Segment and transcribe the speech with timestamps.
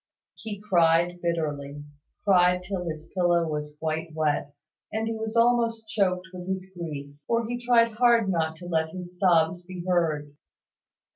[0.33, 1.83] He cried bitterly,
[2.23, 4.51] cried till his pillow was quite wet,
[4.91, 8.89] and he was almost choked with his grief; for he tried hard not to let
[8.89, 10.33] his sobs be heard.